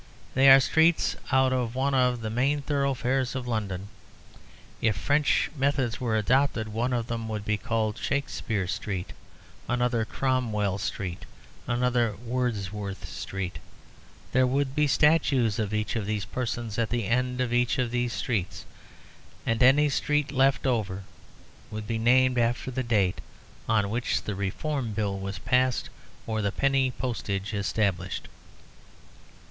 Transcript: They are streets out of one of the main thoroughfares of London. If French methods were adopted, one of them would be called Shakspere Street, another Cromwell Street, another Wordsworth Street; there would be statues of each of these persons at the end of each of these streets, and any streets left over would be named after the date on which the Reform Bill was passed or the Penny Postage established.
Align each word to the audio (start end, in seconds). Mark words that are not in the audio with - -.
They 0.33 0.49
are 0.49 0.59
streets 0.59 1.15
out 1.31 1.53
of 1.53 1.75
one 1.75 1.93
of 1.93 2.21
the 2.21 2.31
main 2.31 2.63
thoroughfares 2.63 3.35
of 3.35 3.47
London. 3.47 3.87
If 4.81 4.97
French 4.97 5.51
methods 5.55 6.01
were 6.01 6.17
adopted, 6.17 6.69
one 6.69 6.91
of 6.91 7.05
them 7.05 7.29
would 7.29 7.45
be 7.45 7.55
called 7.57 7.99
Shakspere 7.99 8.65
Street, 8.65 9.13
another 9.69 10.03
Cromwell 10.03 10.79
Street, 10.79 11.25
another 11.67 12.15
Wordsworth 12.15 13.07
Street; 13.07 13.59
there 14.31 14.47
would 14.47 14.73
be 14.75 14.87
statues 14.87 15.59
of 15.59 15.71
each 15.71 15.95
of 15.95 16.07
these 16.07 16.25
persons 16.25 16.79
at 16.79 16.89
the 16.89 17.05
end 17.05 17.39
of 17.39 17.53
each 17.53 17.77
of 17.77 17.91
these 17.91 18.11
streets, 18.13 18.65
and 19.45 19.61
any 19.61 19.87
streets 19.87 20.31
left 20.31 20.65
over 20.65 21.03
would 21.69 21.85
be 21.85 21.99
named 21.99 22.39
after 22.39 22.71
the 22.71 22.81
date 22.81 23.21
on 23.69 23.91
which 23.91 24.23
the 24.23 24.33
Reform 24.33 24.93
Bill 24.93 25.19
was 25.19 25.37
passed 25.37 25.91
or 26.25 26.41
the 26.41 26.51
Penny 26.51 26.89
Postage 26.89 27.53
established. 27.53 28.27